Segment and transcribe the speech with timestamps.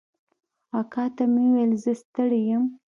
[0.79, 2.63] اکا ته مې وويل زه ستړى يم.